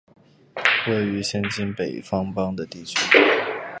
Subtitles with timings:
[0.87, 2.97] 位于现今北方邦的地区。